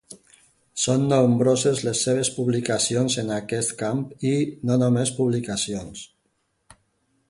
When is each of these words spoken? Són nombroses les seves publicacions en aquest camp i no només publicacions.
Són 0.83 1.03
nombroses 1.11 1.83
les 1.89 2.01
seves 2.07 2.33
publicacions 2.39 3.19
en 3.25 3.31
aquest 3.37 3.77
camp 3.85 4.03
i 4.31 4.35
no 4.71 4.83
només 4.87 5.17
publicacions. 5.23 6.05